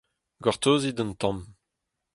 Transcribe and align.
Gortozit 0.47 1.01
un 1.05 1.11
tamm. 1.21 1.39